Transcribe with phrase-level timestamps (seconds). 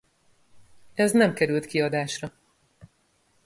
[0.93, 2.31] Ez nem került kiadásra.